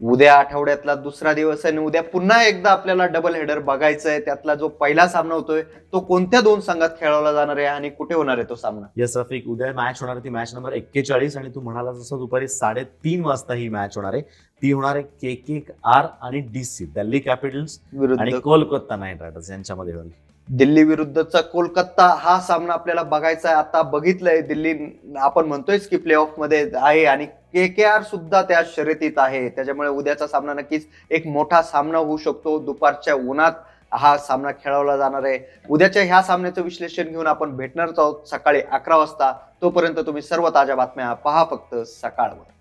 उद्या 0.00 0.34
आठवड्यातला 0.34 0.94
दुसरा 0.94 1.32
दिवस 1.34 1.64
आहे 1.64 1.74
आणि 1.74 1.84
उद्या 1.86 2.02
पुन्हा 2.02 2.42
एकदा 2.44 2.70
आपल्याला 2.70 3.06
डबल 3.06 3.34
हेडर 3.34 3.58
बघायचा 3.58 4.08
आहे. 4.10 4.20
त्यातला 4.20 4.54
जो 4.54 4.68
पहिला 4.80 5.06
सामना 5.08 5.34
होतोय 5.34 5.62
तो 5.92 6.00
कोणत्या 6.00 6.40
दोन 6.40 6.60
संघात 6.60 6.90
खेळवला 7.00 7.32
जाणार 7.32 7.56
आहे 7.56 7.66
आणि 7.66 7.88
कुठे 7.90 8.14
होणार 8.14 8.38
आहे 8.38 8.48
तो 8.48 8.54
सामना? 8.54 8.86
यस 8.96 9.16
रफिक 9.16 9.48
उद्या 9.48 9.72
मॅच 9.74 10.00
होणार 10.00 10.16
आहे 10.16 10.24
ती 10.24 10.30
मॅच 10.30 10.54
नंबर 10.54 10.72
एक्केचाळीस 10.72 11.36
आणि 11.36 11.50
तू 11.54 11.60
म्हणाला 11.60 11.92
जसं 11.92 12.18
दुपारी 12.18 12.48
साडेतीन 12.48 13.24
वाजता 13.24 13.54
ही 13.54 13.68
मॅच 13.68 13.96
होणार 13.96 14.12
आहे. 14.12 14.22
ती 14.62 14.72
होणार 14.72 14.96
आहे 14.96 15.02
के 15.02 15.34
के 15.34 15.60
आर 15.84 16.06
आणि 16.22 16.40
डी 16.52 16.64
सी 16.64 16.84
दिल्ली 16.94 17.18
कॅपिटल्स 17.20 17.78
आणि 18.18 18.38
कोलकाता 18.40 18.96
नाईट 18.96 19.22
रायडर्स 19.22 19.50
यांच्यामध्ये 19.50 19.94
होईल. 19.94 20.10
दिल्ली 20.48 20.82
विरुद्धचा 20.84 21.40
कोलकाता 21.40 22.06
हा 22.20 22.38
सामना 22.40 22.72
आपल्याला 22.72 23.02
बघायचा 23.02 23.48
आहे. 23.48 23.58
आता 23.58 23.82
बघितलंय 23.82 24.40
दिल्ली 24.40 24.74
आपण 25.18 25.46
म्हणतोय 25.46 25.78
की 25.78 25.96
प्ले 25.96 26.14
ऑफमध्ये 26.14 26.70
आहे 26.74 27.04
आणि 27.04 27.26
के 27.26 27.66
के 27.68 27.84
आर 27.84 28.02
सुद्धा 28.02 28.42
त्या 28.42 28.60
शर्यतीत 28.66 29.18
आहे. 29.18 29.48
त्याच्यामुळे 29.48 29.88
उद्याचा 29.88 30.26
सामना 30.26 30.54
नक्कीच 30.54 30.86
एक 31.10 31.26
मोठा 31.26 31.62
सामना 31.62 31.98
होऊ 31.98 32.16
शकतो. 32.16 32.58
दुपारच्या 32.58 33.14
उन्हात 33.14 33.52
हा 33.92 34.16
सामना 34.18 34.50
खेळवला 34.64 34.96
जाणार 34.96 35.24
आहे. 35.24 35.38
उद्याच्या 35.70 36.02
ह्या 36.02 36.22
सामन्याचं 36.22 36.62
विश्लेषण 36.62 37.08
घेऊन 37.08 37.26
आपण 37.26 37.56
भेटणारच 37.56 37.98
आहोत 37.98 38.28
सकाळी 38.28 38.60
अकरा 38.72 38.96
वाजता. 38.96 39.32
तोपर्यंत 39.62 39.98
तुम्ही 40.06 40.22
सर्व 40.22 40.48
ताज्या 40.48 40.76
बातम्या 40.76 41.12
पहा 41.14 41.44
फक्त 41.50 41.74
सकाळवर. 41.86 42.53